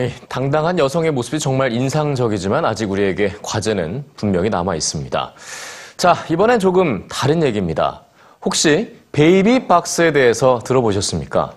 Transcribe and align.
예, 0.00 0.14
당당한 0.30 0.78
여성의 0.78 1.10
모습이 1.10 1.38
정말 1.38 1.72
인상적이지만 1.72 2.64
아직 2.64 2.90
우리에게 2.90 3.34
과제는 3.42 4.02
분명히 4.16 4.48
남아 4.48 4.74
있습니다. 4.74 5.32
자, 5.98 6.16
이번엔 6.30 6.58
조금 6.58 7.06
다른 7.10 7.42
얘기입니다. 7.42 8.00
혹시 8.42 8.96
베이비 9.12 9.68
박스에 9.68 10.12
대해서 10.12 10.58
들어보셨습니까? 10.64 11.52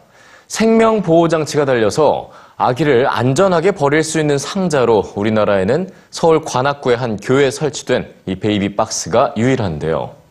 생명 0.50 1.02
보호 1.02 1.30
장치가 1.30 1.64
달려서 1.64 2.32
아기를 2.58 3.08
안전하게 3.08 3.72
버릴 3.72 4.04
수 4.04 4.20
있는 4.20 4.38
상자로 4.38 5.14
우리나라에는 5.16 5.90
서울 6.12 6.42
관악구의 6.44 6.98
한 6.98 7.16
교회에 7.16 7.50
설치된 7.50 8.14
이 8.26 8.36
베이비 8.36 8.76
박스가 8.76 9.36
유일한데요. 9.38 10.23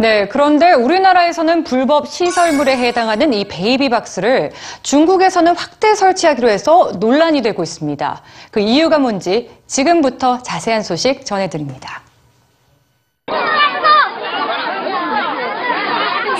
네, 0.00 0.28
그런데 0.28 0.74
우리나라에서는 0.74 1.64
불법 1.64 2.06
시설물에 2.06 2.76
해당하는 2.76 3.32
이 3.32 3.48
베이비박스를 3.48 4.52
중국에서는 4.84 5.56
확대 5.56 5.96
설치하기로 5.96 6.48
해서 6.48 6.92
논란이 7.00 7.42
되고 7.42 7.64
있습니다. 7.64 8.22
그 8.52 8.60
이유가 8.60 9.00
뭔지 9.00 9.50
지금부터 9.66 10.40
자세한 10.40 10.84
소식 10.84 11.26
전해드립니다. 11.26 12.02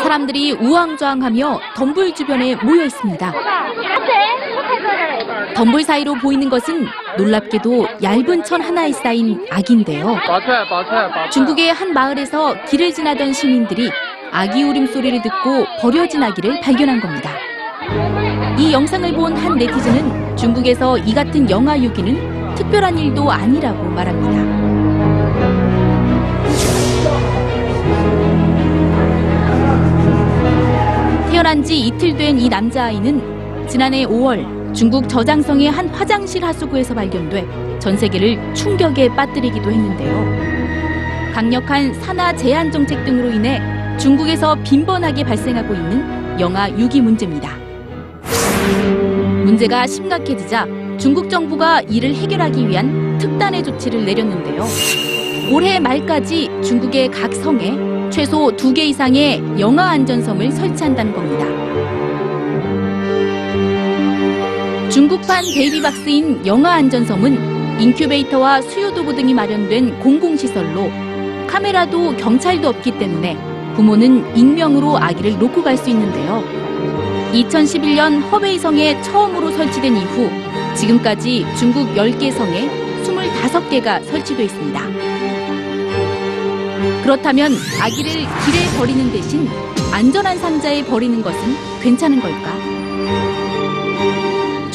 사람들이 0.05 0.53
우왕좌왕하며 0.53 1.61
덤불 1.75 2.15
주변에 2.15 2.55
모여 2.55 2.85
있습니다. 2.85 3.33
덤불 5.59 5.83
사이로 5.83 6.15
보이는 6.15 6.49
것은 6.49 6.87
놀랍게도 7.17 7.89
얇은 8.01 8.45
천 8.45 8.61
하나에 8.63 8.93
쌓인 8.93 9.45
악인데요. 9.51 10.17
중국의 11.33 11.73
한 11.73 11.93
마을에서 11.93 12.55
길을 12.67 12.93
지나던 12.95 13.33
시민들이 13.33 13.91
아기 14.31 14.63
울음소리를 14.63 15.21
듣고 15.23 15.67
버려진 15.81 16.23
아기를 16.23 16.61
발견한 16.61 17.01
겁니다. 17.01 17.31
이 18.57 18.73
영상을 18.73 19.13
본 19.15 19.37
한 19.37 19.57
네티즌은 19.57 20.37
중국에서 20.37 20.97
이 20.99 21.13
같은 21.13 21.51
영아 21.51 21.77
유기는 21.81 22.55
특별한 22.55 22.97
일도 22.97 23.29
아니라고 23.29 23.83
말합니다. 23.91 24.59
태어난 31.31 31.63
지 31.63 31.79
이틀 31.87 32.17
된 32.17 32.39
이 32.39 32.49
남자아이는 32.49 33.67
지난해 33.69 34.05
5월 34.07 34.58
중국 34.75 35.09
저장성의 35.09 35.71
한 35.71 35.89
화장실 35.89 36.45
하수구에서 36.45 36.95
발견돼 36.95 37.79
전 37.79 37.97
세계를 37.97 38.55
충격에 38.55 39.09
빠뜨리기도 39.09 39.71
했는데요. 39.71 41.33
강력한 41.35 41.93
산화 41.95 42.35
제한 42.37 42.71
정책 42.71 43.05
등으로 43.05 43.31
인해 43.31 43.61
중국에서 43.99 44.57
빈번하게 44.65 45.25
발생하고 45.25 45.75
있는 45.75 46.41
영아 46.41 46.71
유기 46.79 47.01
문제입니다. 47.01 47.57
문제가 49.45 49.87
심각해지자 49.87 50.67
중국 50.99 51.29
정부가 51.31 51.81
이를 51.83 52.15
해결하기 52.15 52.69
위한 52.69 53.19
특단의 53.19 53.63
조치를 53.63 54.05
내렸는데요. 54.05 54.65
올해 55.53 55.81
말까지 55.81 56.51
중국의 56.63 57.11
각 57.11 57.33
성에 57.35 58.11
최소 58.11 58.55
두 58.57 58.73
개 58.73 58.85
이상의 58.85 59.43
영아 59.59 59.91
안전섬을 59.91 60.53
설치한다는 60.53 61.13
겁니다. 61.13 62.08
중국판 64.91 65.45
베이비박스인 65.45 66.47
영아 66.47 66.73
안전섬은 66.75 67.81
인큐베이터와 67.81 68.63
수요도구 68.63 69.15
등이 69.15 69.35
마련된 69.35 70.01
공공시설로 70.01 70.91
카메라도 71.47 72.17
경찰도 72.17 72.69
없기 72.69 72.99
때문에 72.99 73.37
부모는 73.77 74.37
익명으로 74.37 74.99
아기를 74.99 75.39
놓고 75.39 75.63
갈 75.63 75.77
수 75.77 75.91
있는데요. 75.91 76.43
2011년 77.33 78.29
허베이성에 78.31 79.03
처음으로 79.03 79.51
설치된 79.53 79.97
이후 79.97 80.31
지금까지 80.75 81.47
중국 81.59 81.95
10개 81.95 82.33
성에 82.33 82.69
25개가 83.45 84.05
설치돼 84.05 84.45
있습니다. 84.45 84.81
그렇다면 87.03 87.53
아기를 87.81 88.13
길에 88.13 88.79
버리는 88.79 89.13
대신 89.13 89.49
안전한 89.93 90.39
상자에 90.39 90.85
버리는 90.85 91.23
것은 91.23 91.41
괜찮은 91.83 92.21
걸까? 92.21 93.38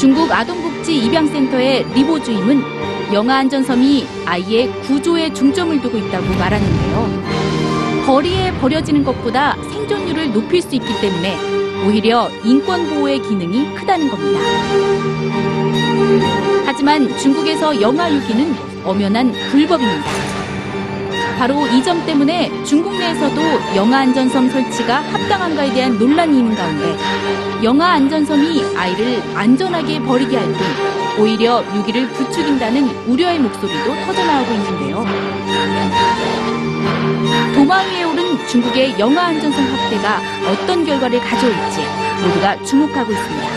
중국 0.04 0.30
아동복지 0.30 0.98
입양센터의 0.98 1.86
리보 1.94 2.22
주임은 2.22 2.62
영아 3.14 3.38
안전섬이 3.38 4.06
아이의 4.26 4.68
구조에 4.82 5.32
중점을 5.32 5.80
두고 5.80 5.98
있다고 5.98 6.26
말하는데요. 6.26 8.04
거리에 8.06 8.52
버려지는 8.56 9.06
것보다 9.06 9.56
생존율을 9.72 10.34
높일 10.34 10.62
수 10.62 10.76
있기 10.76 10.88
때문에 11.00 11.38
오히려 11.88 12.30
인권 12.44 12.86
보호의 12.90 13.22
기능이 13.22 13.74
크다는 13.76 14.10
겁니다. 14.10 14.42
하지만 16.66 17.18
중국에서 17.18 17.80
영아 17.80 18.14
유기는 18.14 18.56
엄연한 18.84 19.32
불법입니다. 19.52 20.43
바로 21.38 21.68
이 21.68 21.84
점 21.84 22.06
때문에 22.06 22.50
중국 22.64 22.98
내에서도 22.98 23.42
영아 23.76 23.98
안전섬 24.00 24.50
설치가 24.50 25.02
합당한가에 25.02 25.74
대한 25.74 25.98
논란이 26.00 26.38
있는 26.40 26.56
가운데 26.56 26.96
영아 27.64 27.86
안전섬이 27.94 28.64
아이를 28.78 29.22
안전하게 29.36 30.02
버리게 30.04 30.38
할 30.38 30.54
뿐 30.54 30.60
오히려 31.20 31.64
유기를 31.76 32.08
부추긴다는 32.10 32.90
우려의 33.08 33.38
목소리도 33.40 33.96
터져나오고 34.06 34.52
있는데요. 34.54 35.06
도마 37.54 37.82
위에 37.84 38.04
오른 38.04 38.48
중국의 38.48 38.98
영아 38.98 39.22
안전섬 39.28 39.64
확대가 39.66 40.20
어떤 40.50 40.86
결과를 40.86 41.20
가져올지 41.20 41.82
모두가 42.24 42.64
주목하고 42.64 43.12
있습니다. 43.12 43.48